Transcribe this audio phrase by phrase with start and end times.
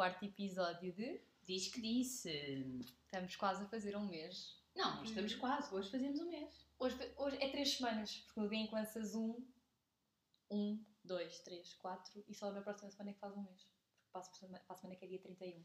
[0.00, 2.30] quarto episódio de Diz que disse.
[3.04, 4.58] Estamos quase a fazer um mês.
[4.74, 5.74] Não, estamos quase.
[5.74, 6.66] Hoje fazemos um mês.
[6.78, 9.46] Hoje, hoje é três semanas, porque no dia em que lanças um,
[10.50, 13.60] um, dois, três, quatro, e só na próxima semana é que faz um mês.
[13.60, 15.62] Porque passa para a semana que é dia 31.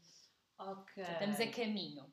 [0.58, 1.02] Ok.
[1.02, 2.12] Portanto, estamos a caminho.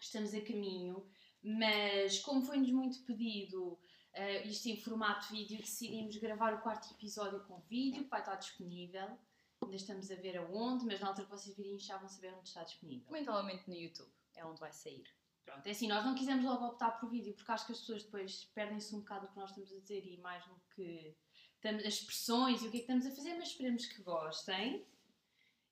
[0.00, 1.10] Estamos a caminho,
[1.42, 7.44] mas como foi-nos muito pedido uh, isto em formato vídeo, decidimos gravar o quarto episódio
[7.44, 9.18] com vídeo, que vai estar disponível.
[9.68, 12.48] Ainda estamos a ver aonde, mas na altura que vocês virem já vão saber onde
[12.48, 13.06] está disponível.
[13.10, 15.04] Muito provavelmente no YouTube, é onde vai sair.
[15.44, 18.02] Pronto, é assim, nós não quisemos logo optar por vídeo, porque acho que as pessoas
[18.02, 21.14] depois perdem-se um bocado do que nós estamos a dizer e mais no que
[21.56, 24.86] estamos, as expressões e o que é que estamos a fazer, mas esperemos que gostem.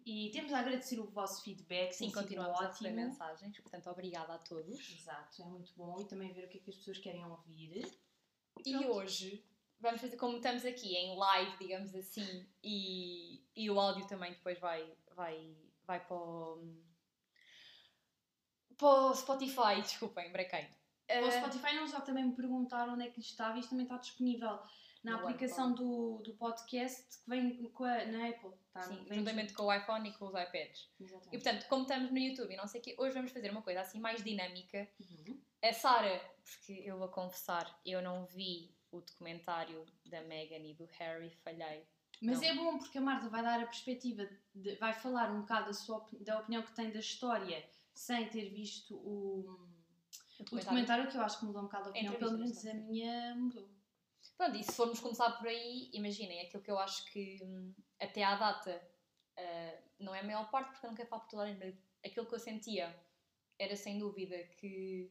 [0.05, 1.95] E temos a agradecer o vosso feedback.
[1.95, 4.79] Sim, continuamos a receber mensagens, portanto, obrigada a todos.
[4.93, 7.99] Exato, é muito bom e também ver o que é que as pessoas querem ouvir.
[8.63, 9.43] E, e hoje
[9.81, 14.59] vamos fazer como estamos aqui em live, digamos assim, e, e o áudio também depois
[14.59, 16.77] vai, vai, vai para o,
[18.77, 20.69] para o Spotify, desculpem, brequei.
[21.09, 24.59] O Spotify não já também me perguntaram onde é que estava, isto também está disponível
[25.05, 28.51] na no aplicação do, do podcast que vem com a, na Apple.
[28.73, 28.83] Tá?
[28.83, 30.91] Sim, juntamente com o iPhone e com os iPads.
[30.99, 31.29] Exatamente.
[31.29, 33.63] E portanto, como estamos no YouTube e não sei o quê, hoje vamos fazer uma
[33.63, 34.89] coisa assim mais dinâmica.
[34.99, 35.41] Uhum.
[35.63, 40.87] A Sara, porque eu vou confessar, eu não vi o documentário da Meghan e do
[40.99, 41.87] Harry, falhei.
[42.21, 42.49] Mas não.
[42.49, 45.73] é bom porque a Marta vai dar a perspectiva, de, vai falar um bocado da,
[45.73, 49.41] sua, da opinião que tem da história sem ter visto o,
[50.39, 50.51] o, documentário.
[50.51, 53.35] o documentário, que eu acho que mudou um bocado a opinião, pelo menos a minha
[53.35, 53.69] mudou.
[54.37, 58.23] Pronto, e se formos começar por aí, imaginem, aquilo que eu acho que hum, até
[58.23, 58.83] à data
[59.39, 61.59] uh, não é a maior parte, porque eu não quero falar por toda a gente,
[61.59, 62.95] mas aquilo que eu sentia
[63.59, 65.11] era sem dúvida que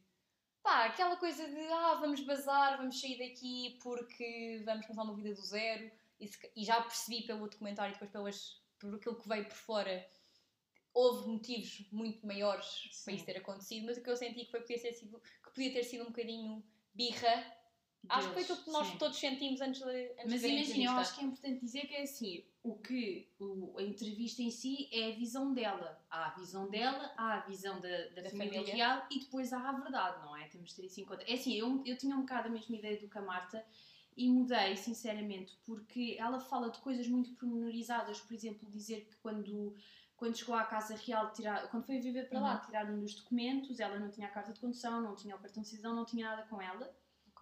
[0.66, 5.36] pá, aquela coisa de ah, vamos bazar, vamos sair daqui porque vamos começar uma vida
[5.36, 9.30] do zero e, se, e já percebi pelo documentário e depois pelas, por aquilo que
[9.30, 10.10] veio por fora
[10.92, 13.04] houve motivos muito maiores Sim.
[13.06, 15.54] para isso ter acontecido, mas o que eu senti que foi podia ter sido, que
[15.54, 16.66] podia ter sido um bocadinho
[16.96, 17.46] birra
[18.10, 18.98] Acho que foi aquilo que nós sim.
[18.98, 20.12] todos sentimos antes de.
[20.12, 23.76] Antes Mas imagina, eu acho que é importante dizer que é assim: o que o,
[23.78, 26.04] a entrevista em si é a visão dela.
[26.10, 29.54] Há a visão dela, há a visão da, da, da família, família, real e depois
[29.54, 30.48] há a verdade, não é?
[30.48, 31.24] Temos de ter isso em conta.
[31.28, 33.66] É assim, eu, eu tinha um bocado a mesma ideia do que a Marta
[34.18, 39.76] e mudei, sinceramente, porque ela fala de coisas muito pormenorizadas, por exemplo, dizer que quando
[40.16, 42.46] quando chegou à Casa Real, tirar, quando foi viver para uhum.
[42.46, 45.62] lá, tiraram-lhe os documentos, ela não tinha a carta de condução, não tinha o cartão
[45.62, 46.90] de cidadão, não tinha nada com ela.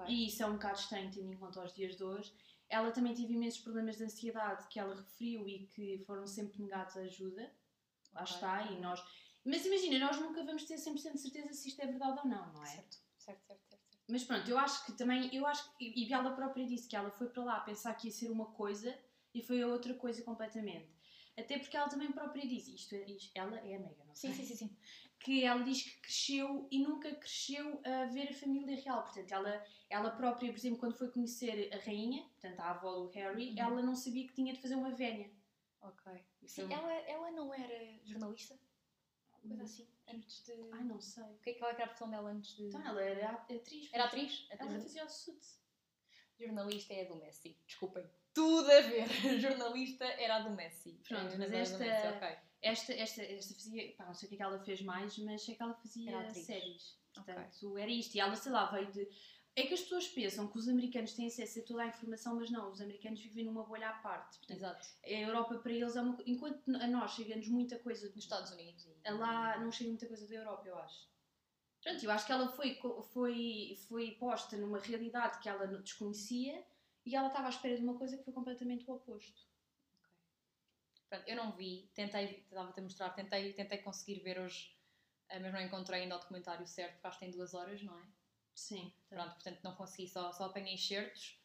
[0.03, 0.15] Okay.
[0.15, 2.33] E isso é um bocado estranho, tendo em conta os dias de hoje.
[2.69, 6.95] Ela também teve imensos problemas de ansiedade que ela referiu e que foram sempre negados
[6.97, 7.53] a ajuda.
[8.13, 8.35] Lá okay.
[8.35, 9.03] está, e nós.
[9.45, 12.53] Mas imagina, nós nunca vamos ter 100% de certeza se isto é verdade ou não,
[12.53, 12.67] não é?
[12.67, 13.69] Certo, certo, certo.
[13.69, 13.83] certo.
[14.09, 17.11] Mas pronto, eu acho que também, eu acho que, e ela própria disse que ela
[17.11, 18.97] foi para lá pensar que ia ser uma coisa
[19.33, 20.93] e foi outra coisa completamente.
[21.37, 24.31] Até porque ela também própria diz isto, é, isto ela é a Mega, não sei?
[24.33, 24.77] Sim, sim, sim, sim.
[25.23, 29.03] Que ela diz que cresceu e nunca cresceu a ver a família real.
[29.03, 33.09] Portanto, ela, ela própria, por exemplo, quando foi conhecer a rainha, portanto, a avó do
[33.11, 33.59] Harry, uhum.
[33.59, 35.31] ela não sabia que tinha de fazer uma vénia.
[35.81, 36.11] Ok.
[36.45, 38.59] Sim, ela, ela não era jornalista?
[39.31, 40.53] Coisa assim, antes de.
[40.71, 41.23] Ai, não sei.
[41.23, 42.67] O que é que ela era a profissão dela antes de.
[42.67, 43.89] Então, ela era atriz.
[43.91, 44.47] Era atriz?
[44.49, 45.61] Ela fazia o suits.
[46.39, 49.07] Jornalista é a do Messi, desculpem tudo a ver.
[49.39, 50.99] Jornalista era a do Messi.
[51.07, 52.37] Pronto, mas esta, Messi, okay.
[52.63, 55.43] Esta, esta, esta fazia, pá, não sei o que é que ela fez mais, mas
[55.43, 56.97] sei que ela fazia séries.
[57.13, 57.83] Portanto, okay.
[57.83, 58.15] era isto.
[58.15, 59.07] E ela, sei lá, veio de.
[59.55, 62.49] É que as pessoas pensam que os americanos têm acesso a toda a informação, mas
[62.49, 64.39] não, os americanos vivem numa bolha à parte.
[64.39, 64.87] Portanto, Exato.
[65.03, 68.87] A Europa para eles é uma Enquanto a nós chega-nos muita coisa dos Estados Unidos,
[69.05, 71.07] a lá não chega muita coisa da Europa, eu acho.
[71.83, 72.79] Pronto, eu acho que ela foi,
[73.11, 76.65] foi, foi posta numa realidade que ela desconhecia
[77.05, 79.45] e ela estava à espera de uma coisa que foi completamente o oposto.
[81.13, 84.75] Pronto, eu não vi, tentei, estava-te a mostrar, tentei, tentei conseguir ver hoje,
[85.29, 87.95] eh, mas não encontrei ainda o documentário certo, porque acho que tem duas horas, não
[87.99, 88.03] é?
[88.55, 88.91] Sim.
[89.07, 91.39] Pronto, portanto não consegui, só, só apanhei excertos.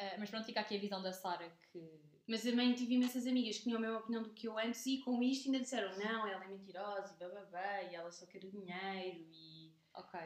[0.00, 2.00] Uh, mas pronto, fica aqui a visão da Sara que.
[2.26, 4.98] Mas também tive imensas amigas que tinham a mesma opinião do que eu antes e
[5.02, 9.18] com isto ainda disseram não, ela é mentirosa e bababá e ela só quer dinheiro
[9.30, 9.72] e.
[9.94, 10.18] Ok.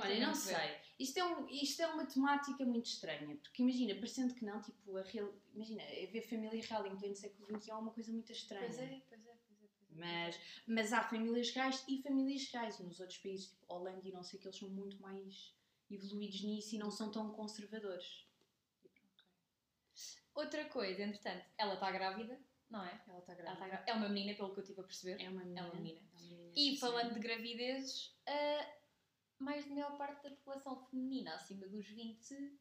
[0.00, 0.56] Olha, não sei.
[0.98, 4.96] Isto é, um, isto é uma temática muito estranha, porque imagina, parecendo que não, tipo,
[4.96, 8.64] a real, imagina, ver família real em pleno século XXI é uma coisa muito estranha.
[8.64, 9.76] Pois é, pois é, pois é.
[9.88, 10.00] Pois é.
[10.00, 12.78] Mas, mas há famílias reais e famílias reais.
[12.78, 15.54] Nos outros países, tipo Holanda e não sei que eles são muito mais
[15.90, 18.26] evoluídos nisso e não são tão conservadores.
[20.34, 22.40] Outra coisa, entretanto, ela está grávida,
[22.70, 23.02] não é?
[23.06, 23.66] Ela está grávida.
[23.66, 25.22] Tá É uma menina, pelo que eu estive a perceber.
[25.22, 25.60] É uma menina.
[25.60, 26.00] É uma menina.
[26.00, 28.81] É uma menina e falando de gravidezes, uh,
[29.42, 32.58] mais de maior parte da população feminina acima dos 20,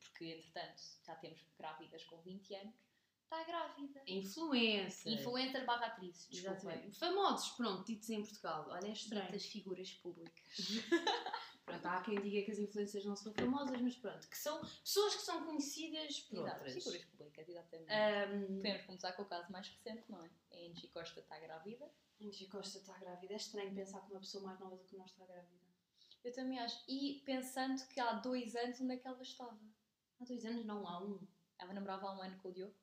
[0.00, 2.74] porque entretanto já temos grávidas com 20 anos,
[3.22, 4.02] está grávida.
[4.06, 5.12] Influencer.
[5.12, 6.56] Influencer barra atriz, desculpa.
[6.56, 6.98] Exatamente.
[6.98, 8.66] Famosos, pronto, ditos em Portugal.
[8.68, 9.32] Olha, é estranho.
[9.32, 10.56] Das figuras públicas.
[11.64, 15.14] Pronto, há quem diga que as influências não são famosas, mas pronto, que são pessoas
[15.14, 16.74] que são conhecidas por Exato, outras.
[16.74, 17.92] figuras públicas, exatamente.
[17.92, 20.30] Um, Podemos começar com o caso mais recente, não é?
[20.52, 21.88] A Angie Costa está grávida.
[22.20, 23.32] Angie Costa está grávida.
[23.32, 25.61] É estranho pensar que uma pessoa mais nova do que nós está grávida.
[26.24, 26.82] Eu também acho.
[26.88, 29.58] E pensando que há dois anos onde é que ela estava?
[30.20, 31.26] Há dois anos não há um.
[31.58, 32.74] Ela namorava há um ano com o Diogo.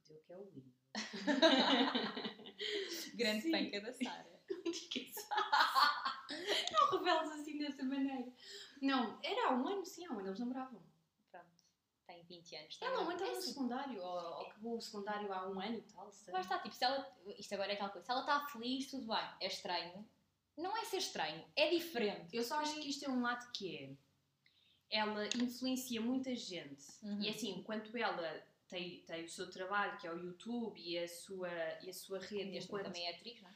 [0.00, 0.72] O Diogo que é o Will.
[3.16, 3.50] Grande Sim.
[3.50, 4.40] panca da Sara.
[6.72, 8.32] não reveles assim dessa maneira.
[8.80, 10.82] Não, era há um ano, sim, há um ano eles namoravam.
[11.30, 11.46] Pronto.
[12.06, 12.68] Tem 20 anos.
[12.74, 13.24] está Ela ano grávida.
[13.24, 16.12] estava É no assim, secundário, ou, ou acabou o secundário há um ano e tal.
[16.12, 16.32] sei.
[16.34, 17.16] Lá está, tipo, se ela.
[17.38, 18.04] Isto agora é aquela coisa.
[18.04, 19.28] Se ela está feliz, tudo bem.
[19.40, 20.08] É estranho.
[20.56, 22.36] Não é ser estranho, é diferente.
[22.36, 23.96] Eu só acho que isto é um lado que é.
[24.90, 26.84] Ela influencia muita gente.
[27.02, 27.20] Uhum.
[27.20, 31.08] E assim, enquanto ela tem, tem o seu trabalho, que é o YouTube, e a
[31.08, 31.50] sua,
[31.82, 32.84] e a sua rede, Neste enquanto...
[32.84, 33.54] também é atriz, não é?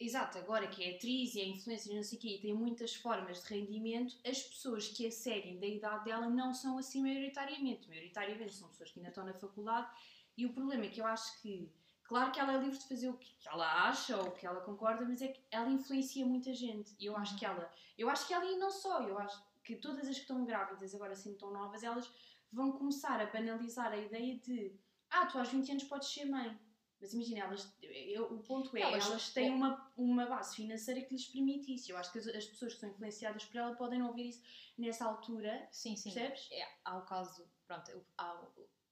[0.00, 2.54] Exato, agora que é atriz e é influencer e não sei o quê, e tem
[2.54, 7.02] muitas formas de rendimento, as pessoas que a seguem da idade dela não são assim
[7.02, 7.88] maioritariamente.
[7.88, 9.90] Maioritariamente são pessoas que ainda estão na faculdade
[10.36, 11.68] e o problema é que eu acho que,
[12.08, 14.60] claro que ela é livre de fazer o que ela acha ou o que ela
[14.62, 16.96] concorda, mas é que ela influencia muita gente.
[16.98, 19.76] E eu acho que ela, eu acho que ela e não só, eu acho que
[19.76, 22.10] todas as que estão grávidas agora assim tão novas, elas
[22.50, 24.74] vão começar a banalizar a ideia de
[25.10, 26.58] ah, tu aos 20 anos podes ser mãe.
[27.00, 31.14] Mas imagina, elas, eu- o ponto é, Elas- elas, têm uma, uma base financeira que
[31.14, 31.92] lhes permite isso.
[31.92, 34.42] Eu acho que as, as pessoas que são influenciadas por ela podem não ouvir isso
[34.76, 36.12] nessa altura, Sim, sim.
[36.12, 36.48] percebes?
[36.50, 38.40] É, há o caso, pronto, há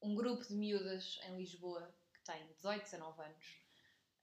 [0.03, 1.93] um grupo de miúdas em Lisboa
[2.26, 3.67] tem 18, 19 anos.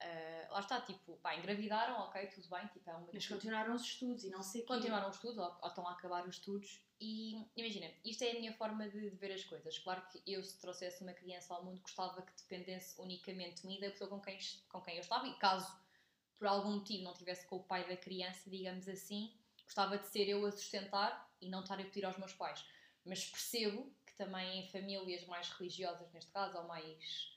[0.00, 3.82] Ah, lá está, tipo, pá, engravidaram, ok, tudo bem, tipo, é uma Mas continuaram os
[3.82, 7.46] estudos e não sei continuaram os estudos ou, ou estão a acabar os estudos e
[7.56, 9.78] imagina, isto é a minha forma de, de ver as coisas.
[9.78, 13.80] Claro que eu, se trouxesse uma criança ao mundo, gostava que dependesse unicamente de mim
[13.80, 15.70] da pessoa com quem, com quem eu estava e caso
[16.38, 19.32] por algum motivo não tivesse com o pai da criança, digamos assim,
[19.64, 22.64] gostava de ser eu a sustentar e não estar a pedir aos meus pais.
[23.04, 27.33] Mas percebo que também em famílias mais religiosas, neste caso, ou mais.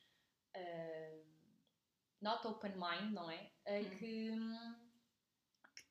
[0.57, 1.19] Ah,
[2.21, 3.51] not open mind, não é?
[3.65, 3.89] Ah, Hum.
[3.97, 4.31] que,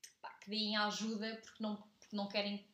[0.02, 2.66] que, pá, que deem ajuda porque não, porque não querem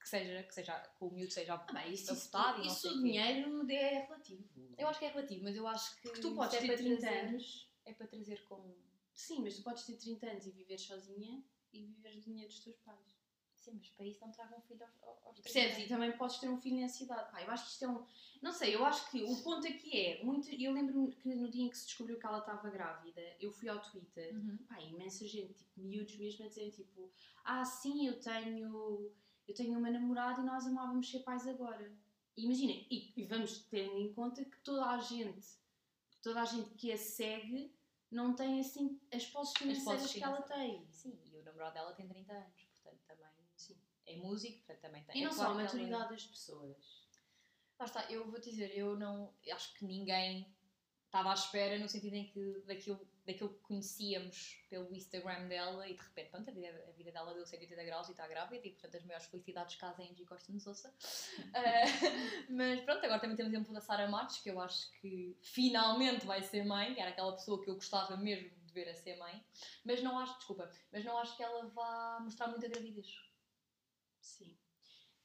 [0.00, 3.98] que, seja, que, seja, que o miúdo seja Ah, bem, isso, isso, o dinheiro é
[4.06, 4.48] relativo.
[4.78, 6.10] Eu acho que é relativo, mas eu acho que.
[6.10, 7.70] que tu podes é ter para 30 trazer- anos.
[7.84, 8.74] É para trazer com.
[9.12, 12.60] Sim, mas tu podes ter 30 anos e viver sozinha e viver do dinheiro dos
[12.60, 13.19] teus pais.
[13.60, 15.78] Sim, mas para isso não tragam um filho aos, aos 30 Percebes?
[15.84, 17.30] E também podes ter um filho nessa idade.
[17.30, 18.06] Pá, eu acho que isto é um.
[18.40, 20.24] Não sei, eu acho que o ponto aqui é.
[20.24, 20.48] Muito...
[20.50, 23.68] Eu lembro-me que no dia em que se descobriu que ela estava grávida, eu fui
[23.68, 24.34] ao Twitter.
[24.34, 24.56] Uhum.
[24.66, 27.12] Pá, imensa gente, tipo, miúdos mesmo a dizer tipo,
[27.44, 29.12] ah sim, eu tenho,
[29.46, 31.92] eu tenho uma namorada e nós amávamos ser pais agora.
[32.34, 35.46] E imaginem, e, e vamos ter em conta que toda a gente,
[36.22, 37.74] toda a gente que a segue
[38.10, 40.86] não tem assim as posses financeiras que ela tem.
[40.90, 42.59] Sim, e o namorado dela tem 30 anos.
[44.12, 45.16] É músico, portanto também tem.
[45.16, 47.00] E é não só claro a maturidade das pessoas.
[47.78, 49.32] Lá está, eu vou dizer, eu não.
[49.50, 50.46] Acho que ninguém
[51.10, 55.94] estava à espera no sentido em que daquilo, daquilo que conhecíamos pelo Instagram dela e
[55.94, 58.70] de repente, pronto, a vida, a vida dela deu 180 graus e está grávida e
[58.70, 60.94] portanto as maiores felicidades caso a Angie Costa nos ouça.
[61.52, 61.84] Ah,
[62.48, 66.24] mas pronto, agora também temos o exemplo da Sara Matos, que eu acho que finalmente
[66.24, 69.16] vai ser mãe, que era aquela pessoa que eu gostava mesmo de ver a ser
[69.16, 69.44] mãe,
[69.84, 73.29] mas não acho, desculpa, mas não acho que ela vá mostrar muita gravidez.
[74.20, 74.56] Sim.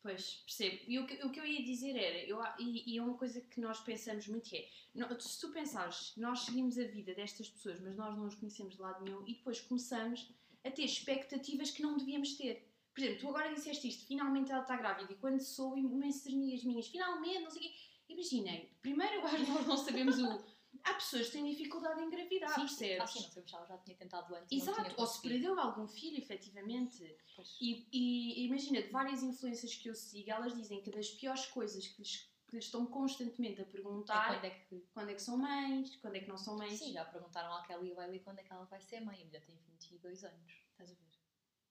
[0.01, 0.83] Pois, percebo.
[0.87, 3.59] E o que, o que eu ia dizer era, eu, e, é uma coisa que
[3.59, 7.95] nós pensamos muito é, no- se tu pensares, nós seguimos a vida destas pessoas, mas
[7.95, 10.29] nós não os conhecemos de lado nenhum, e depois começamos
[10.63, 12.71] a ter expectativas que não devíamos ter.
[12.93, 16.63] Por exemplo, tu agora disseste isto, finalmente ela está grávida, e quando sou imensas amigas
[16.63, 17.73] minhas, finalmente, não sei o quê,
[18.09, 20.43] imaginem, primeiro que nós não sabemos o...
[20.85, 23.01] Há pessoas que têm dificuldade em engravidar, sim, percebes?
[23.01, 24.61] Ah, sim, não sabemos se ela já tinha tentado antes.
[24.61, 27.17] Exato, ou se perdeu algum filho, efetivamente.
[27.35, 27.57] Pois.
[27.59, 31.87] E, e imagina, de várias influências que eu sigo, elas dizem que das piores coisas
[31.87, 35.21] que lhes, que lhes estão constantemente a É perguntar quando é que quando é que
[35.21, 36.77] são mães, quando é que não são mães.
[36.77, 39.19] Sim, já perguntaram à Kelly Bailey quando é que ela vai ser mãe.
[39.21, 41.01] A mulher tem 22 anos, estás a ver?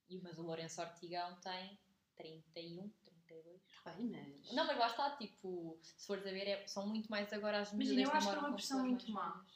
[0.09, 1.79] E, mas o Lourenço Ortigão tem
[2.17, 3.63] 31, 32.
[3.85, 4.53] Bem, mas.
[4.53, 7.73] Não, mas lá está, tipo, se fores a ver, é- são muito mais agora as
[7.73, 9.47] Imagina, miúdas eu acho que é uma pressão muito mais má.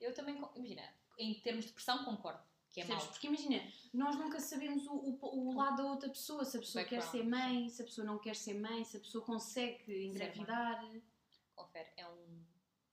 [0.00, 0.82] Eu também, imagina,
[1.18, 3.04] em termos de pressão concordo, que é mau.
[3.08, 3.60] Porque imagina,
[3.92, 7.24] nós nunca sabemos o, o, o lado da outra pessoa, se a pessoa quer ser
[7.24, 10.84] mãe, se a pessoa não quer ser mãe, se a pessoa consegue engravidar.
[11.54, 12.44] Confere, é um...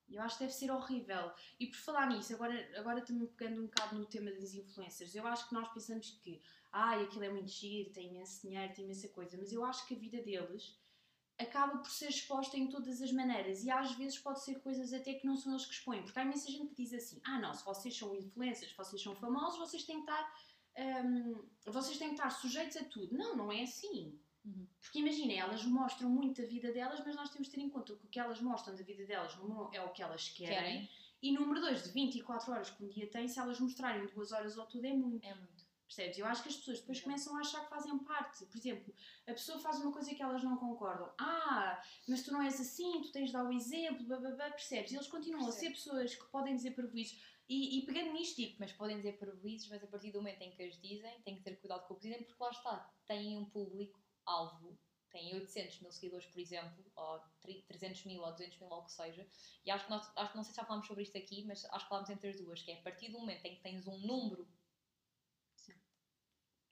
[0.10, 1.32] Eu acho que deve ser horrível.
[1.60, 5.26] E por falar nisso, agora, agora também pegando um bocado no tema das influencers, eu
[5.26, 9.08] acho que nós pensamos que ai, aquilo é muito giro, tem imenso dinheiro, tem imensa
[9.10, 10.80] coisa, mas eu acho que a vida deles
[11.38, 15.13] acaba por ser exposta em todas as maneiras e às vezes pode ser coisas até
[15.13, 17.54] que não são eles que expõem, porque há imensa gente que diz assim: ah, não,
[17.54, 20.36] se vocês são influencers, se vocês são famosos, vocês têm que estar,
[21.06, 23.18] hum, vocês têm que estar sujeitos a tudo.
[23.18, 24.20] Não, não é assim.
[24.44, 24.68] Uhum.
[24.80, 27.96] Porque imaginem, elas mostram muito da vida delas, mas nós temos de ter em conta
[27.96, 30.56] que o que elas mostram da vida delas, número um, é o que elas querem,
[30.56, 30.90] Querem?
[31.22, 34.58] e número dois, de 24 horas que um dia tem, se elas mostrarem duas horas
[34.58, 35.24] ou tudo, é muito.
[35.24, 35.61] É muito.
[35.92, 36.18] Percebes?
[36.20, 37.10] Eu acho que as pessoas depois Exato.
[37.10, 38.46] começam a achar que fazem parte.
[38.46, 38.96] Por exemplo,
[39.28, 41.14] a pessoa faz uma coisa que elas não concordam.
[41.20, 44.50] Ah, mas tu não és assim, tu tens de dar o exemplo, blá, blá, blá,
[44.52, 44.94] percebes?
[44.94, 47.22] E eles continuam a ser pessoas que podem dizer prejuízos.
[47.50, 50.52] E, e pegando nisto, tipo, Mas podem dizer prejuízos, mas a partir do momento em
[50.52, 53.38] que as dizem, têm que ter cuidado com o que dizem, porque lá está, têm
[53.38, 54.80] um público-alvo,
[55.12, 58.86] têm 800 mil seguidores, por exemplo, ou tri- 300 mil ou 200 mil, ou o
[58.86, 59.28] que seja,
[59.66, 61.66] e acho que, nós, acho que não sei se já falámos sobre isto aqui, mas
[61.66, 63.86] acho que falámos entre as duas, que é a partir do momento em que tens
[63.86, 64.48] um número.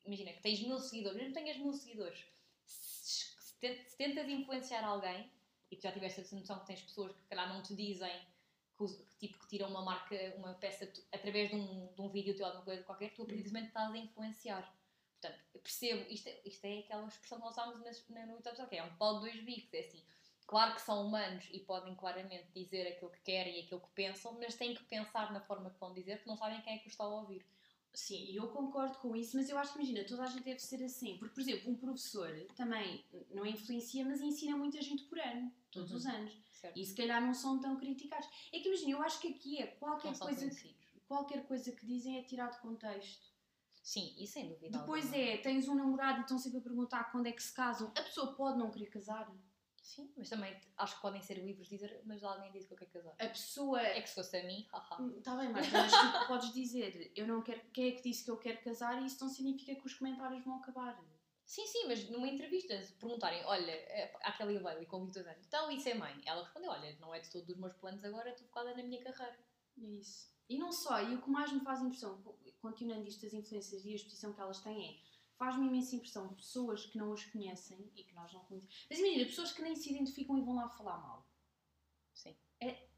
[0.05, 2.25] Imagina que tens mil seguidores, mesmo que tenhas mil seguidores,
[2.65, 5.31] se, se tent- se tentas influenciar alguém,
[5.71, 8.11] e tu já tiveste essa noção que tens pessoas que, calhar, não te dizem
[8.77, 8.85] que,
[9.19, 12.45] tipo, que tiram uma marca, uma peça tu- através de um, de um vídeo teu
[12.45, 14.75] ou de uma coisa qualquer, tu precisamente estás a influenciar.
[15.21, 18.75] Portanto, percebo, isto, é- isto é aquela expressão que nós usámos na, no YouTube, que
[18.77, 20.03] é um pau de dois bicos, é assim.
[20.47, 24.33] Claro que são humanos e podem claramente dizer aquilo que querem e aquilo que pensam,
[24.39, 26.87] mas têm que pensar na forma que vão dizer, porque não sabem quem é que
[26.87, 27.45] os está a ouvir.
[27.93, 30.59] Sim, e eu concordo com isso, mas eu acho que, imagina, toda a gente deve
[30.59, 31.17] ser assim.
[31.17, 35.91] Porque, por exemplo, um professor também não influencia, mas ensina muita gente por ano, todos
[35.91, 35.97] Uhum.
[35.97, 36.33] os anos.
[36.53, 36.77] Certo?
[36.77, 38.27] E se calhar não são tão criticados.
[38.53, 40.75] É que, imagina, eu acho que aqui é qualquer coisa, conhecidos.
[41.07, 43.27] qualquer coisa que dizem é tirado de contexto.
[43.81, 44.77] Sim, e sem dúvida.
[44.77, 45.23] Depois alguma.
[45.23, 47.87] é, tens um namorado e estão sempre a perguntar quando é que se casam.
[47.95, 49.31] A pessoa pode não querer casar.
[49.89, 52.77] Sim, mas também acho que podem ser livres de dizer, mas alguém disse que eu
[52.77, 53.15] quero casar.
[53.19, 53.81] A pessoa.
[53.81, 55.07] É que se fosse a mim, haha.
[55.17, 57.59] Está bem, Marta, mas tu podes dizer, eu não quero.
[57.73, 59.01] Quem é que disse que eu quero casar?
[59.01, 60.95] E isso não significa que os comentários vão acabar.
[61.43, 65.71] Sim, sim, mas numa entrevista, se perguntarem, olha, é, aquela Ileila com 22 anos, então
[65.71, 66.21] isso é mãe?
[66.23, 69.01] Ela respondeu, olha, não é de todos os meus planos agora, estou focada na minha
[69.03, 69.39] carreira.
[69.81, 70.29] É isso.
[70.47, 73.83] E não só, e o que mais me faz impressão, co- continuando isto das influências
[73.83, 75.08] e a exposição que elas têm, é
[75.39, 78.85] faz-me imensa impressão pessoas que não as conhecem e que nós não conhecemos.
[78.89, 81.25] Mas imagina, pessoas que nem se identificam e vão lá falar mal.
[82.13, 82.35] Sim.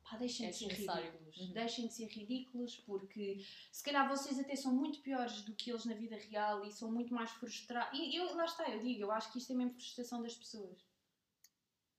[0.04, 1.38] Pá, deixem É de ser ridículos.
[1.38, 1.54] Uhum.
[1.54, 5.86] Deixem de ser ridículos porque se calhar vocês até são muito piores do que eles
[5.86, 7.98] na vida real e são muito mais frustrados.
[7.98, 10.84] E eu, lá está, eu digo, eu acho que isto é mesmo frustração das pessoas.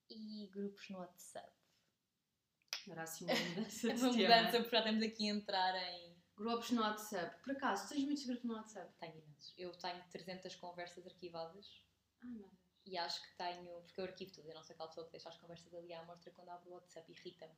[0.09, 1.51] E grupos no WhatsApp.
[2.87, 6.12] Era assim uma mudança de Uma mudança, porque já estamos aqui a entrar em...
[6.43, 7.41] Grupos no WhatsApp.
[7.41, 8.93] Por acaso, tens muitos grupos no WhatsApp?
[8.99, 9.53] Tenho imensos.
[9.57, 11.81] Eu tenho 300 conversas arquivadas
[12.21, 12.59] Ai, meu Deus.
[12.85, 13.81] e acho que tenho...
[13.83, 16.03] Porque eu arquivo tudo, eu não sei qual pessoa que deixa as conversas ali à
[16.03, 17.53] mostra quando abro o WhatsApp, irrita-me.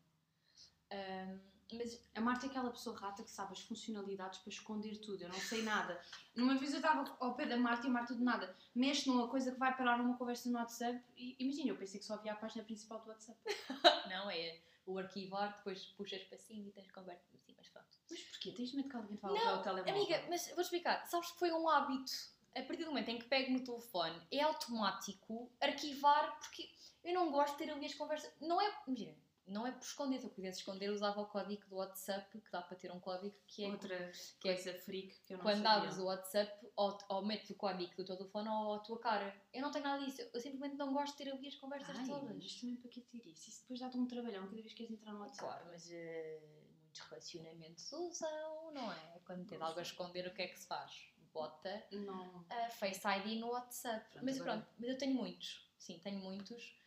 [0.92, 1.40] Ahm,
[1.74, 5.24] mas A Marta é aquela pessoa rata que sabe as funcionalidades para esconder tudo.
[5.24, 6.00] Eu não sei nada.
[6.36, 9.28] Numa vez eu estava ao pé da Marta e a Marta do nada mexe numa
[9.28, 12.34] coisa que vai parar numa conversa no WhatsApp e imagina, eu pensei que só havia
[12.34, 13.40] a página principal do WhatsApp.
[14.10, 17.88] não, é o arquivar, depois puxas para cima e tens conversa para cima, mas pronto.
[18.10, 18.52] Mas porquê?
[18.52, 19.96] Tens medo que alguém fale Não, para o telemóvel?
[19.96, 21.06] Amiga, mas vou explicar.
[21.08, 22.12] Sabes que foi um hábito.
[22.56, 26.72] A partir do momento em que pego no telefone, é automático arquivar, porque
[27.04, 28.32] eu não gosto de ter ali as conversas.
[28.40, 29.14] Não é, imagina,
[29.48, 30.20] não é por esconder.
[30.20, 33.36] Se eu quisesse esconder, usava o código do WhatsApp, que dá para ter um código
[33.48, 35.72] que é Outra que é freak que eu não quando sabia.
[35.72, 39.36] abres o WhatsApp, ou, ou metes o código do teu telefone ou a tua cara.
[39.54, 40.22] Eu não tenho nada disso.
[40.34, 42.36] Eu simplesmente não gosto de ter ali as conversas Ai, todas.
[42.36, 43.50] mas também para que ter isso?
[43.50, 45.40] Isso depois dá-te um trabalhão cada vez que queres entrar no WhatsApp.
[45.48, 46.42] Claro, mas eh,
[46.84, 49.20] muitos relacionamentos usam, não é?
[49.26, 51.14] Quando tens algo a esconder, o que é que se faz?
[51.34, 52.46] Bota Não.
[52.50, 54.10] a Face ID no WhatsApp.
[54.12, 55.70] Pronto, mas agora- pronto, mas eu tenho muitos.
[55.78, 56.82] Sim, tenho muitos.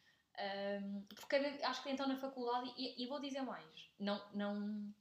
[1.17, 4.95] Porque acho que então na faculdade, e, e vou dizer mais, não, não,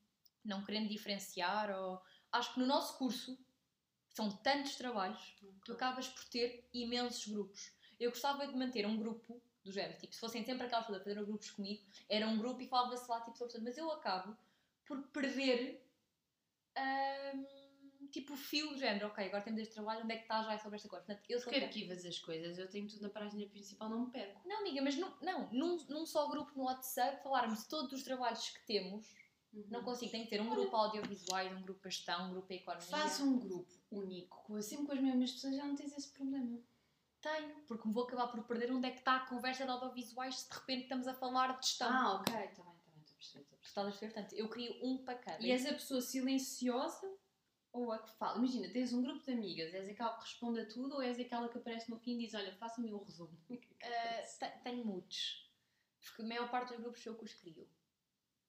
[0.43, 2.01] não querendo diferenciar, ou,
[2.31, 3.37] acho que no nosso curso
[4.09, 7.71] são tantos trabalhos tu acabas por ter imensos grupos.
[7.99, 11.03] Eu gostava de manter um grupo do género, tipo, se fossem sempre aquelas pessoas a
[11.03, 13.63] fazer grupos comigo, era um grupo e falava-se lá, tipo, sobre tudo.
[13.65, 14.37] mas eu acabo
[14.85, 15.85] por perder,
[16.75, 17.45] ahm,
[18.07, 20.75] tipo, o fio género, ok, agora temos este trabalho, onde é que está já sobre
[20.75, 21.05] esta coisa?
[21.05, 24.11] Portanto, eu sou Porque arquivas as coisas, eu tenho tudo na página principal, não me
[24.11, 24.41] perco.
[24.47, 28.03] Não, amiga, mas não, não num, num só grupo no WhatsApp, falarmos de todos os
[28.03, 29.15] trabalhos que temos,
[29.69, 32.87] não consigo, tem que ter um grupo audiovisuais, um grupo gestão, um grupo economia.
[32.87, 36.59] Faça um grupo único, sempre com as mesmas pessoas, já não tens esse problema.
[37.21, 40.39] Tenho, porque me vou acabar por perder onde é que está a conversa de audiovisuais
[40.39, 41.89] se de repente estamos a falar de gestão.
[41.89, 43.47] Ah, ok, está bem, está bem, estou a perceber.
[43.61, 44.13] estás a perceber?
[44.13, 45.43] Portanto, eu crio um para cada.
[45.43, 47.11] E és a pessoa silenciosa
[47.77, 48.37] ou a que fala?
[48.37, 51.47] Imagina, tens um grupo de amigas, és aquela que responde a tudo ou és aquela
[51.49, 53.37] que aparece no fim e diz: Olha, faça-me um resumo?
[53.49, 55.45] Te- tenho muitos.
[56.01, 57.67] Porque a maior parte dos grupos sou eu que os crio.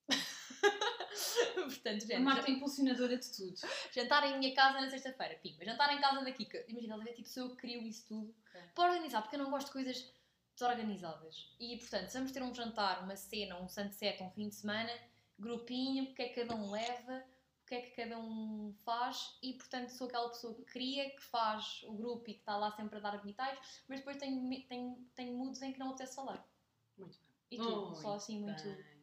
[1.54, 3.54] Portanto, a gente, Marta é impulsionadora de tudo.
[3.92, 5.64] jantar em minha casa na sexta-feira, pimba.
[5.64, 6.64] Jantar em casa da Kika.
[6.68, 8.34] Imagina, ela vê, tipo, sou eu que crio isso tudo.
[8.74, 10.12] Para organizar, porque eu não gosto de coisas
[10.54, 11.54] desorganizadas.
[11.60, 14.92] E, portanto, se vamos ter um jantar, uma cena, um sunset, um fim de semana,
[15.38, 17.24] grupinho, o que é que cada um leva,
[17.68, 21.82] que é que cada um faz, e, portanto, sou aquela pessoa que cria, que faz
[21.84, 23.58] o grupo e que está lá sempre a dar habitais,
[23.88, 26.48] mas depois tenho, tenho, tenho moods em que não apetece falar.
[26.96, 27.28] Muito bem.
[27.50, 27.94] E tu?
[27.94, 28.62] Só assim, muito.
[28.62, 28.98] Bem.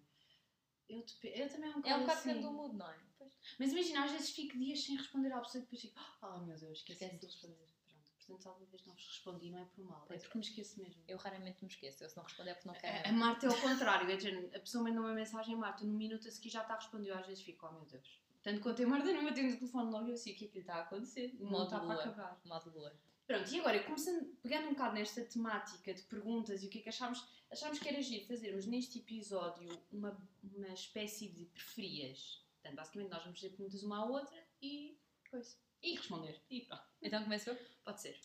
[0.88, 2.42] Eu, dep- eu também é um É um bocado bocado assim.
[2.42, 3.00] do mood, não é?
[3.18, 3.34] Pois.
[3.60, 6.58] Mas imagina, às vezes fico dias sem responder à pessoa e depois fico, ah meu
[6.58, 7.66] Deus, esqueci de de responder.
[7.88, 11.04] Pronto, portanto, talvez não vos respondi, não é por mal, é porque me esqueço mesmo.
[11.08, 13.10] Eu raramente me esqueço, eu se não responder é porque não A, quero.
[13.10, 16.32] a Marta é ao contrário, é a pessoa manda uma mensagem, Marta, no minuto a
[16.32, 18.25] seguir já está a responder, eu às vezes fico, oh meu Deus.
[18.46, 20.48] Tanto quanto a Marta não me atende o telefone logo, eu sei o que é
[20.48, 22.42] que lhe está a acontecer, não Modo está para acabar.
[22.46, 22.96] Modo lua.
[23.26, 26.82] Pronto, e agora, começando, pegando um bocado nesta temática de perguntas e o que é
[26.84, 32.46] que achámos, achámos que era giro fazermos neste episódio uma, uma espécie de preferias.
[32.62, 34.96] Portanto, basicamente nós vamos fazer perguntas uma à outra e
[35.32, 35.58] coisa.
[35.82, 36.40] E responder.
[36.48, 36.84] E pronto.
[37.02, 37.58] Então começo eu?
[37.84, 38.16] Pode ser.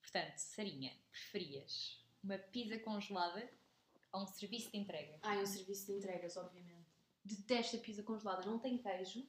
[0.00, 3.46] Portanto, Sarinha, preferias uma pizza congelada
[4.10, 5.18] ou um serviço de entrega?
[5.20, 6.88] Ah, um serviço de entregas, obviamente.
[7.22, 8.46] Detesto a pizza congelada.
[8.46, 9.22] Não tem queijo,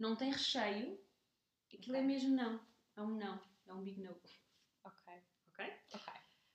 [0.00, 0.98] não tem recheio.
[1.72, 2.06] Aquilo é Ok.
[2.08, 2.60] mesmo não.
[2.96, 3.40] É um não.
[3.66, 4.10] É um big no.
[4.82, 5.14] Ok.
[5.52, 5.72] Ok?
[5.94, 6.12] Ok.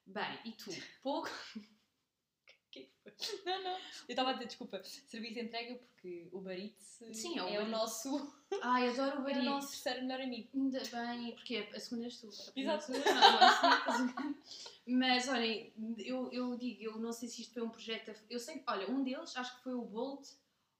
[0.08, 0.70] Bem, e tu?
[1.02, 1.30] Pouco?
[3.46, 3.72] Não, não.
[3.72, 7.48] Eu estava a dizer, desculpa, serviço de entrega porque o Barite Sim, é o o
[7.48, 7.72] Uber Eats.
[7.72, 10.50] nosso, Ai, adoro o é o nosso terceiro melhor amigo.
[10.54, 12.28] Ainda bem, porque a segunda és tu.
[12.54, 12.92] Exato.
[12.92, 14.36] não, é.
[14.86, 18.14] Mas olhem, eu, eu digo, eu não sei se isto foi um projeto.
[18.30, 20.28] Eu sei, olha, um deles acho que foi o Bolt,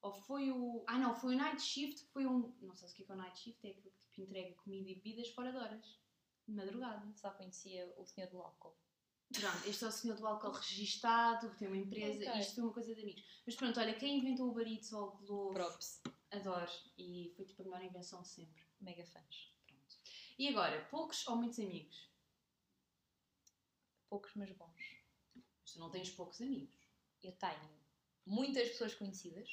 [0.06, 0.84] ou foi o.
[0.86, 2.54] Ah, não, foi o Night Shift, que foi um.
[2.60, 4.20] Não sei se o que é que é o Night Shift, é aquele que tipo
[4.22, 6.00] entrega comida e bebidas fora de horas,
[6.46, 7.12] de madrugada.
[7.16, 8.76] Só conhecia o senhor do álcool.
[9.32, 12.40] Pronto, este é o senhor do álcool registado, que tem uma empresa, Ok.
[12.40, 13.24] isto foi uma coisa de amigos.
[13.44, 16.00] Mas pronto, olha, quem inventou o Eats ou o Globo, Props.
[16.30, 18.62] adoro, e foi tipo a melhor invenção de sempre.
[18.80, 19.52] Mega fãs.
[19.66, 19.96] Pronto.
[20.38, 22.08] E agora, poucos ou muitos amigos?
[24.08, 24.80] Poucos, mas bons.
[25.34, 26.76] Mas tu não tens poucos amigos.
[27.20, 27.80] Eu tenho
[28.24, 29.48] muitas pessoas conhecidas,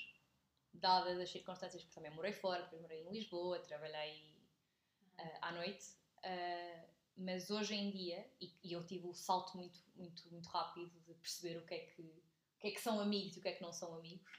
[0.74, 4.36] dadas as circunstâncias, porque também morei fora, depois morei em Lisboa, trabalhei
[5.18, 5.86] ah, à noite.
[6.24, 10.90] ah, mas hoje em dia, e, e eu tive o salto muito, muito, muito rápido
[11.06, 13.50] de perceber o que, é que, o que é que são amigos e o que
[13.50, 14.32] é que não são amigos.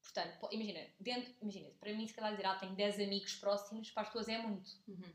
[0.00, 3.90] Portanto, po- imagina, dentro, imagina, para mim, se calhar dizer, ah, tenho 10 amigos próximos,
[3.90, 4.70] para as pessoas é muito.
[4.86, 5.12] Uhum.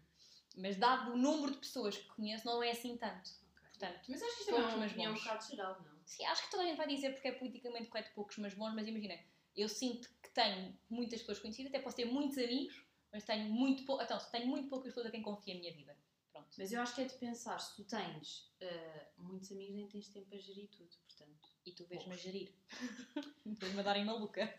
[0.57, 3.29] Mas dado o número de pessoas que conheço, não é assim tanto.
[3.53, 3.69] Ok.
[3.69, 5.97] Portanto, Mas acho que isto é uma mas opinião um bocado geral, não?
[6.05, 8.73] Sim, acho que toda a gente vai dizer porque é politicamente correto poucos, mas bons,
[8.73, 9.17] mas imagina,
[9.57, 13.83] eu sinto que tenho muitas pessoas conhecidas, até posso ter muitos amigos, mas tenho muito
[13.85, 14.03] pouco.
[14.03, 15.97] Então, tenho muito poucas pessoas a quem confio a minha vida.
[16.31, 16.47] Pronto.
[16.57, 20.09] Mas eu acho que é de pensar, se tu tens eh, muitos amigos, nem tens
[20.09, 21.49] tempo a gerir tudo, portanto.
[21.65, 22.53] E tu vês-me a gerir.
[23.45, 24.53] Vês-me a darem maluca.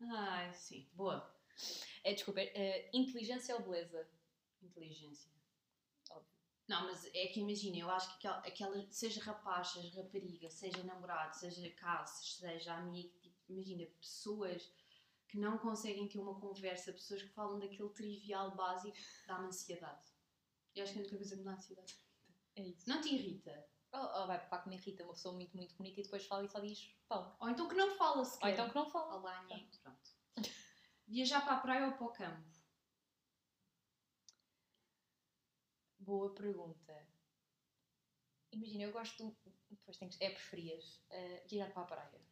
[0.00, 0.88] Ai, sim.
[0.94, 1.34] Boa.
[2.04, 4.08] É, desculpa, é, inteligência ou beleza?
[4.62, 5.32] Inteligência.
[6.10, 6.30] Óbvio.
[6.68, 10.82] Não, mas é que imagina, eu acho que aquela, aquela seja rapaz, seja rapariga, seja
[10.84, 13.12] namorado, seja caso, seja amigo,
[13.48, 14.72] imagina, pessoas
[15.28, 20.10] que não conseguem ter uma conversa, pessoas que falam daquele trivial básico, dá-me ansiedade.
[20.74, 21.96] Eu acho que é a única coisa que me dá ansiedade.
[22.56, 22.88] É isso.
[22.88, 23.68] Não te irrita?
[23.92, 26.44] Oh, oh, vai, pá, que me irrita uma pessoa muito, muito bonita e depois fala
[26.44, 27.36] e só diz pão.
[27.40, 28.46] Ou então que não fala sequer.
[28.46, 29.16] Ou então que não fala.
[29.16, 29.66] Olá, nhé.
[29.82, 30.10] Pronto.
[31.06, 32.58] Viajar para a praia ou para o campo?
[35.98, 37.06] Boa pergunta.
[38.52, 39.36] Imagina, eu gosto do.
[39.70, 40.22] Depois tenho que.
[40.22, 41.02] É preferias.
[41.10, 42.27] Uh, viajar para a praia.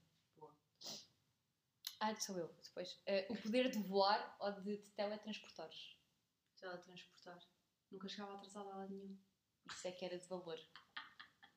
[2.01, 2.49] Ah, sou eu.
[2.63, 2.93] Depois.
[3.07, 5.97] Uh, o poder de voar ou de te teletransportares.
[6.61, 7.39] Teletransportar.
[7.91, 9.17] Nunca chegava atrasada a lado nenhum.
[9.71, 10.59] Isso é que era de valor.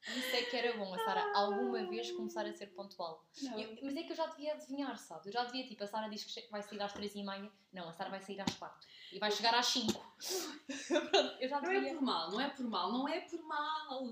[0.08, 3.28] Isso é que era bom, a Sara alguma vez começar a ser pontual.
[3.58, 5.28] Eu- mas é que eu já devia adivinhar, sabe?
[5.28, 7.52] Eu já devia, tipo, a Sara diz que vai sair às três e meia.
[7.74, 8.88] Não, a Sara vai sair às quatro.
[9.12, 10.02] E vai chegar às cinco.
[11.42, 11.94] Eu já Não é devia.
[11.96, 14.04] por mal, não é por mal, não é por mal.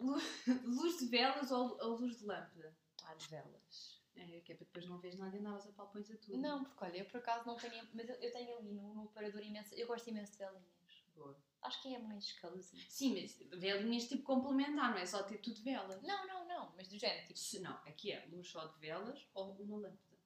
[0.00, 0.20] Lu-
[0.64, 2.76] Luz de velas ou, ou luz de lâmpada?
[3.04, 3.97] Ah, de velas.
[4.18, 6.36] É, que é para depois não vês nada e andavas a palpões a tudo.
[6.38, 7.88] Não, porque olha, eu por acaso não tenho.
[7.94, 9.74] Mas eu, eu tenho ali no, no aparador imenso.
[9.74, 11.04] Eu gosto imenso de velinhas.
[11.14, 11.36] Boa.
[11.62, 12.80] Acho que é mais cozy.
[12.88, 16.02] Sim, mas velinhas tipo complementar, não é só ter tudo velas.
[16.02, 16.72] Não, não, não.
[16.76, 17.38] Mas do género, tipo.
[17.38, 20.18] Se não, aqui é luz só de velas ou uma lâmpada.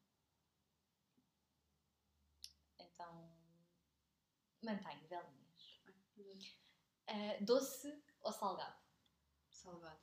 [2.79, 3.31] Então.
[4.63, 5.43] Mantenho velinhas.
[7.07, 8.81] Ah, doce ou salgado?
[9.51, 10.01] Salgado.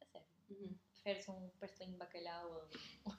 [0.00, 0.26] A sério.
[0.48, 0.78] Uhum.
[0.92, 2.68] Preferes um pastelinho de bacalhau
[3.04, 3.17] ou.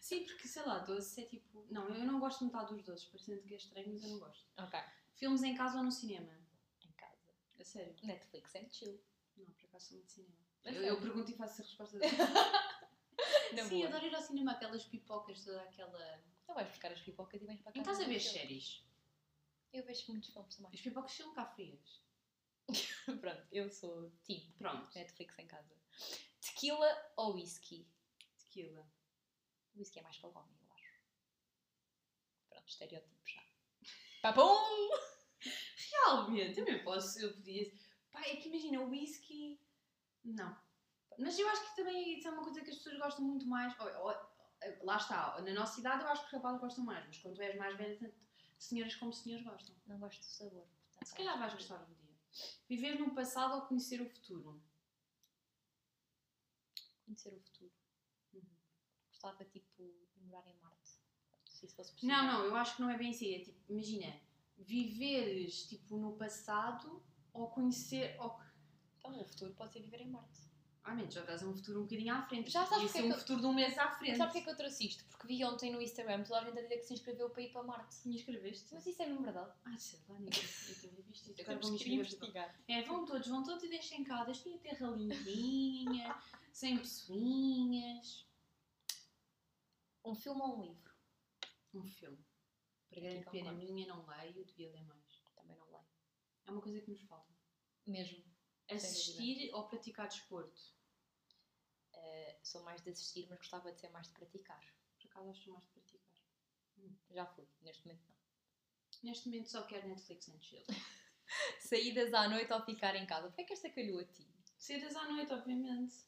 [0.00, 1.66] Sim, porque sei lá, doce é tipo.
[1.70, 4.48] Não, eu não gosto metade dos doces, parecendo que é estranho, mas eu não gosto.
[4.58, 4.80] Ok.
[5.14, 6.32] Filmes em casa ou no cinema?
[6.82, 7.32] Em casa.
[7.60, 7.94] A sério?
[8.02, 9.00] Netflix and chill.
[9.36, 10.36] Não, por acaso sou muito de cinema.
[10.64, 11.98] A Eu, eu pergunto e faço a resposta
[13.68, 13.88] Sim, boa.
[13.88, 16.24] adoro ir ao cinema, aquelas pipocas, toda aquela.
[16.42, 17.90] Então vais buscar as pipocas e vens para Em casa.
[17.90, 18.84] casa ver vês séries.
[19.72, 20.72] Eu vejo muitos filmes também.
[20.74, 22.02] As pipocas são cá frias.
[23.20, 24.92] Pronto, eu sou team Pronto.
[24.94, 25.76] Netflix em casa.
[26.40, 27.86] Tequila ou whisky?
[28.50, 28.84] Tequila.
[29.76, 31.00] Whisky é mais para o homem, eu acho.
[32.48, 33.42] Pronto, estereótipo já.
[34.22, 34.90] Papum!
[35.92, 37.72] Realmente, também posso, eu podia.
[38.10, 39.60] Pá, é que imagina, o whisky.
[40.24, 40.56] Não.
[41.18, 43.78] Mas eu acho que também isso é uma coisa que as pessoas gostam muito mais.
[43.78, 47.18] Ou- ou- lá está, na nossa idade eu acho que os rapazes gostam mais, mas
[47.18, 48.14] quando és mais velha, tanto
[48.58, 49.74] senhoras como senhores gostam.
[49.86, 50.66] Não gosto do sabor.
[50.88, 52.16] portanto, Se calhar vais gostar um dia.
[52.68, 54.62] Viver no passado ou conhecer o futuro?
[57.06, 57.72] Conhecer o futuro.
[59.22, 60.88] Gostava, tipo, morar em Marte.
[61.44, 62.16] Se isso fosse possível.
[62.16, 63.34] Não, não, eu acho que não é bem assim.
[63.34, 64.18] É tipo, imagina,
[64.56, 67.02] viveres tipo no passado
[67.34, 68.16] ou conhecer.
[68.18, 68.40] Ou...
[68.98, 70.40] Então, o futuro pode ser viver em Marte.
[70.82, 72.50] Ah, menos, já estás a um futuro um bocadinho à frente.
[72.50, 74.16] Já sabes ser é um que eu- futuro de um mês à frente.
[74.16, 75.04] Sabe porquê é que eu trouxe isto?
[75.04, 77.52] Porque vi ontem no Instagram toda a gente a dizer que se inscreveu para ir
[77.52, 78.08] para Marte.
[78.08, 78.72] Me escreveste?
[78.72, 79.52] Mas isso é mesmo verdade.
[79.66, 81.40] Ai, sei lá, nem tinha visto isso.
[81.42, 81.98] Eu Agora inscrever.
[81.98, 82.58] investigar.
[82.66, 84.24] É, vão todos, vão todos e deixem cá.
[84.24, 86.16] Deixem a terra limpinha,
[86.50, 88.26] sem pessoinhas.
[90.04, 90.94] Um filme ou um livro?
[91.74, 92.24] Um filme.
[92.88, 95.22] Para grande pena minha, não leio, devia ler mais.
[95.34, 95.88] Também não leio.
[96.46, 97.32] É uma coisa que nos falta.
[97.86, 98.24] Mesmo.
[98.68, 100.60] Assistir ou praticar desporto?
[101.92, 104.60] Eh, sou mais de assistir, mas gostava de ser mais de praticar.
[104.98, 106.10] Por acaso acho mais de praticar.
[107.10, 108.16] Já fui, neste momento não.
[109.02, 110.64] Neste momento só quero Netflix and chill.
[111.60, 113.28] Saídas à noite ou ficar em casa.
[113.28, 114.26] Porquê é que esta calhou a ti?
[114.58, 116.04] Saídas à noite, obviamente.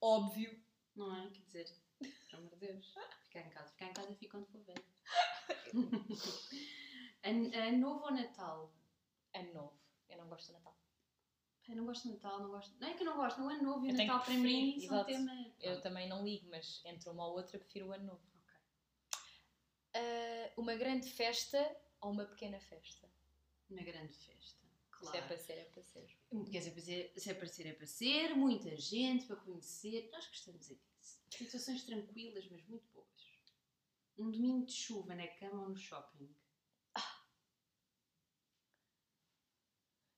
[0.00, 0.64] Óbvio.
[0.94, 1.30] Não é?
[1.30, 2.94] Quer dizer, pelo amor de Deus.
[3.24, 3.70] Ficar em casa.
[3.70, 4.84] Ficar em casa fica quando for velho.
[7.24, 8.72] Ano ano novo ou Natal?
[9.34, 9.78] Ano novo.
[10.08, 10.78] Eu não gosto do Natal.
[11.68, 12.78] Eu não gosto de Natal, não gosto.
[12.80, 14.80] Não é que eu não gosto, o ano novo e o Eu Natal para mim
[14.80, 15.06] são exato.
[15.06, 15.54] tema.
[15.60, 18.22] Eu também não ligo, mas entre uma ou outra prefiro o ano novo.
[19.94, 23.08] Ah, uma grande festa ou uma pequena festa?
[23.68, 24.56] Uma grande festa.
[24.96, 25.18] Se Claro.
[25.18, 26.18] é para ser, é para ser.
[26.50, 30.08] Quer dizer, se é para ser, é para ser, muita gente para conhecer.
[30.10, 31.17] Nós gostamos é disso.
[31.30, 33.08] Situações tranquilas, mas muito boas.
[34.16, 36.34] Um domingo de chuva na cama ou no shopping?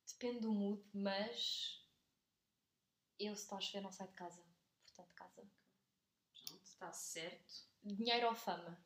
[0.07, 1.83] Depende do mood, mas
[3.19, 4.45] eu se está a chover não saio de casa.
[4.85, 5.51] Portanto, casa.
[6.47, 7.67] Pronto, está certo.
[7.83, 8.79] Dinheiro ou fama?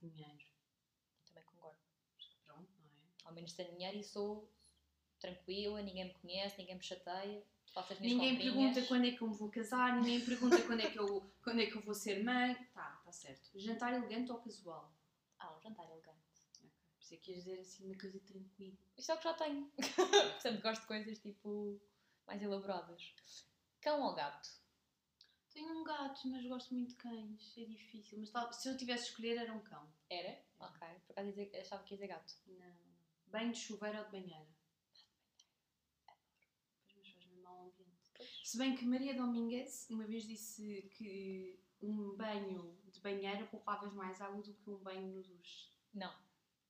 [0.00, 0.44] Dinheiro.
[1.26, 1.80] Também concordo.
[2.44, 3.12] Pronto, não é?
[3.24, 4.52] Ao menos tenho dinheiro e sou
[5.18, 7.44] tranquila, ninguém me conhece, ninguém me chateia.
[8.00, 8.54] Ninguém comprinhas.
[8.54, 11.60] pergunta quando é que eu me vou casar, ninguém pergunta quando é que eu, quando
[11.60, 12.54] é que eu vou ser mãe.
[12.72, 13.50] Tá, tá certo.
[13.58, 14.94] Jantar elegante ou casual?
[15.38, 16.18] Ah, um jantar elegante.
[16.54, 16.70] Ok.
[16.98, 18.76] Pensei que ias dizer assim uma coisa tranquila.
[18.96, 19.72] Isto é o que já tenho.
[19.76, 21.80] Portanto, gosto de coisas tipo
[22.26, 23.14] mais elaboradas.
[23.80, 24.48] Cão ou gato?
[25.54, 27.54] Tenho um gato, mas gosto muito de cães.
[27.56, 28.18] É difícil.
[28.18, 29.88] Mas se eu tivesse de escolher, era um cão.
[30.10, 30.42] Era?
[30.58, 30.88] Ok.
[31.06, 32.34] Por acaso achava que ia dizer gato.
[32.46, 32.76] Não.
[33.28, 34.48] Banho de chuveiro ou de banheira?
[36.92, 38.10] Pois, mas faz-me mau ambiente.
[38.44, 44.20] Se bem que Maria Domingues uma vez disse que um banho de banheira poupavas mais
[44.20, 45.70] água do que um banho no duche.
[45.94, 46.12] Não,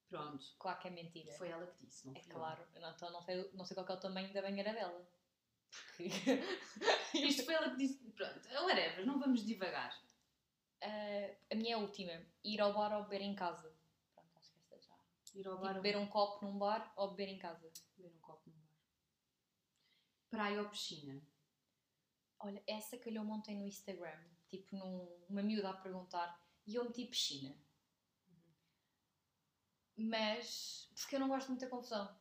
[0.08, 0.54] Pronto.
[0.58, 1.32] claro que é mentira.
[1.34, 2.36] Foi ela que disse, não É fui eu.
[2.36, 2.64] claro.
[2.74, 5.04] Eu não, então não, sei, não sei qual que é o tamanho da banheira dela.
[5.96, 6.10] Porque.
[7.26, 7.98] Isto foi ela que disse.
[8.12, 10.00] Pronto, whatever, não vamos divagar.
[10.80, 12.12] Ah, a minha é a última.
[12.44, 13.74] Ir ao bar ou beber em casa.
[14.14, 14.94] Pronto, acho que esta já.
[15.34, 17.72] Ir ao Tipo, bar beber um copo num bar ou beber em casa.
[17.96, 18.68] beber um copo no bar.
[20.30, 21.20] Praia ou piscina?
[22.44, 24.22] Olha, essa calhou ontem no Instagram.
[24.50, 26.38] Tipo, num, uma miúda a perguntar.
[26.66, 27.56] E eu meti piscina.
[29.96, 30.90] Mas.
[30.94, 32.14] Porque eu não gosto muito da confusão.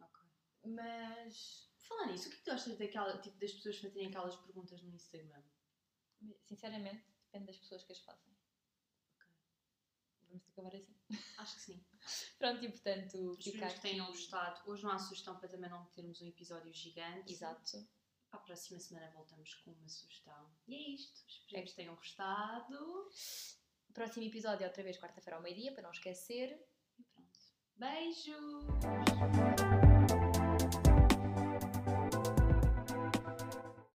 [0.00, 0.22] Ok.
[0.64, 1.70] Mas.
[1.76, 4.82] Falar nisso, o que é que tu achas daquela, tipo, das pessoas fazerem aquelas perguntas
[4.82, 5.42] no Instagram?
[6.46, 8.34] Sinceramente, depende das pessoas que as fazem.
[9.16, 9.26] Ok.
[10.28, 10.96] Vamos acabar assim.
[11.36, 11.84] Acho que sim.
[12.38, 14.70] Pronto, e portanto, fica Esperemos que tenham gostado.
[14.70, 17.30] Hoje não há sugestão para também não termos um episódio gigante.
[17.30, 17.86] Exato.
[18.34, 20.50] Para a próxima semana voltamos com uma sugestão.
[20.66, 21.20] E é isto.
[21.28, 23.08] Esperemos que tenham gostado.
[23.92, 26.60] Próximo episódio, outra vez, quarta-feira ao meio-dia, para não esquecer.
[26.98, 27.38] E pronto.
[27.76, 29.53] Beijos!